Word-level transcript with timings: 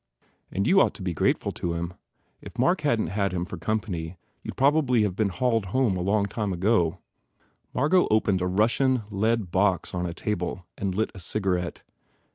And 0.51 0.65
you 0.65 0.81
ought 0.81 0.95
to 0.95 1.03
be 1.03 1.13
grateful 1.13 1.51
to 1.51 1.73
him. 1.73 1.93
If 2.41 2.57
Mark 2.57 2.81
hadn 2.81 3.05
t 3.05 3.11
had 3.11 3.33
him 3.33 3.45
for 3.45 3.57
company 3.57 4.17
you 4.41 4.49
d 4.49 4.55
probably 4.55 5.03
have 5.03 5.15
been 5.15 5.29
hauled, 5.29 5.65
home 5.65 5.93
long 5.95 6.25
ago." 6.51 6.97
Margot 7.71 8.07
opened 8.09 8.41
a 8.41 8.47
Russian, 8.47 9.03
lead 9.11 9.51
box 9.51 9.93
on 9.93 10.07
a 10.07 10.13
table 10.15 10.65
and 10.75 10.95
lit 10.95 11.11
a 11.13 11.19
cigarette. 11.19 11.83